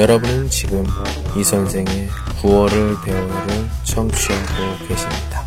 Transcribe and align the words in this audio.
여러분은 0.00 0.48
지금 0.48 0.82
이 1.36 1.44
선생의 1.44 2.08
9월을 2.40 3.04
배우를 3.04 3.68
청취하고 3.84 4.86
계십니다. 4.88 5.44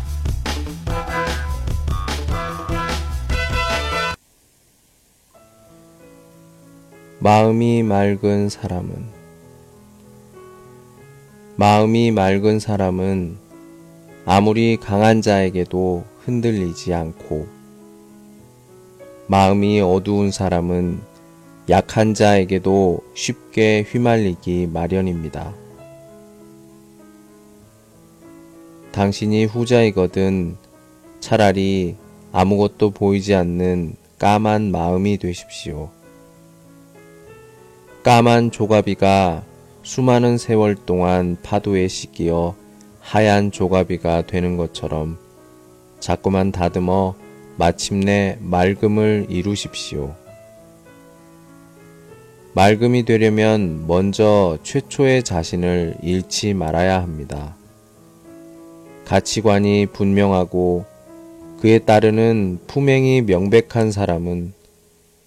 마음이 7.18 7.82
맑은 7.82 8.48
사람은 8.48 9.08
마음이 11.56 12.12
맑은 12.12 12.60
사람은 12.60 13.36
아무리 14.24 14.76
강한 14.76 15.20
자에게도 15.20 16.04
흔들리지 16.20 16.94
않고 16.94 17.48
마음이 19.26 19.80
어두운 19.80 20.30
사람은 20.30 21.13
약한 21.70 22.12
자에게도 22.12 23.00
쉽게 23.14 23.86
휘말리기 23.88 24.68
마련입니다. 24.72 25.54
당신이 28.92 29.46
후자이거든 29.46 30.56
차라리 31.20 31.96
아무것도 32.32 32.90
보이지 32.90 33.34
않는 33.34 33.96
까만 34.18 34.70
마음이 34.70 35.18
되십시오. 35.18 35.90
까만 38.02 38.50
조가비가 38.50 39.42
수많은 39.82 40.36
세월 40.36 40.74
동안 40.74 41.38
파도에 41.42 41.88
씻기어 41.88 42.54
하얀 43.00 43.50
조가비가 43.50 44.26
되는 44.26 44.56
것처럼 44.58 45.18
자꾸만 45.98 46.52
다듬어 46.52 47.14
마침내 47.56 48.36
맑음을 48.40 49.26
이루십시오. 49.30 50.14
맑음이 52.56 53.04
되려면 53.04 53.84
먼저 53.88 54.58
최초의 54.62 55.24
자신을 55.24 55.96
잃지 56.02 56.54
말아야 56.54 57.02
합니다. 57.02 57.56
가치관이 59.04 59.86
분명하고 59.86 60.84
그에 61.60 61.80
따르는 61.80 62.60
품행이 62.68 63.22
명백한 63.22 63.90
사람은 63.90 64.52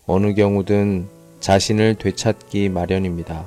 어느 0.05 0.33
경우든 0.35 1.07
자신을 1.41 1.95
되찾기 1.95 2.69
마련입니다. 2.69 3.45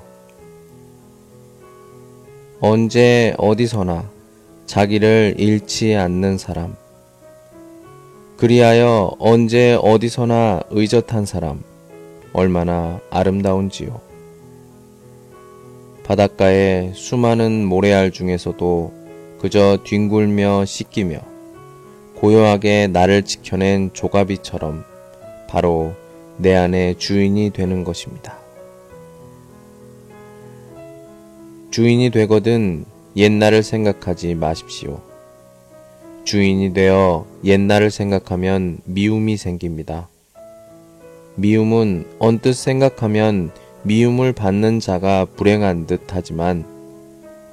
언제 2.61 3.35
어디서나 3.39 4.11
자기를 4.67 5.37
잃지 5.39 5.95
않는 5.95 6.37
사람, 6.37 6.77
그리하여 8.37 9.17
언제 9.19 9.79
어디서나 9.81 10.65
의젓한 10.69 11.25
사람, 11.25 11.63
얼마나 12.33 13.01
아름다운지요. 13.11 14.01
바닷가의 16.05 16.93
수많은 16.95 17.65
모래알 17.65 18.11
중에서도 18.11 18.93
그저 19.41 19.79
뒹굴며 19.85 20.65
씻기며 20.65 21.21
고요하게 22.17 22.89
나를 22.89 23.23
지켜낸 23.23 23.91
조가비처럼 23.93 24.85
바로 25.49 25.95
내 26.37 26.55
안의 26.55 26.97
주인이 26.99 27.51
되는 27.51 27.85
것입니다. 27.85 28.39
주인이 31.71 32.11
되거든 32.11 32.85
옛날을 33.17 33.63
생각하지 33.63 34.35
마십시오. 34.35 35.01
주인이 36.25 36.73
되어 36.75 37.27
옛날을 37.45 37.91
생각하면 37.91 38.79
미움이 38.85 39.37
생깁니다. 39.37 40.09
미움은 41.37 42.07
언뜻 42.19 42.55
생각하면 42.55 43.53
미움을 43.83 44.33
받는 44.33 44.81
자가 44.81 45.25
불행한 45.25 45.87
듯 45.87 46.03
하지만 46.09 46.65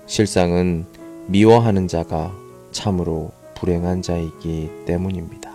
실상은 0.08 0.86
미워하는 1.28 1.88
자가 1.88 2.34
참으로 2.72 3.32
불행한 3.56 4.02
자이기 4.02 4.70
때문입니다. 4.86 5.52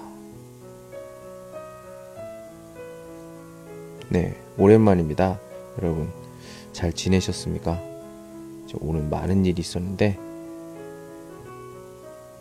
네, 4.09 4.37
오랜만입니다. 4.59 5.41
여러분, 5.81 6.11
잘 6.73 6.93
지내셨습니까? 6.93 7.81
오늘 8.81 9.03
많은 9.03 9.47
일이 9.47 9.61
있었는데, 9.61 10.19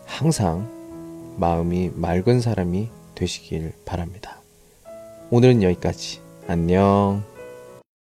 항상 0.04 0.68
마음이 1.36 1.92
맑은 1.94 2.40
사람이 2.40 2.88
되시길 3.14 3.72
바랍니다. 3.84 4.41
오늘은 5.32 5.62
여기까지. 5.62 6.20
안녕. 6.46 7.24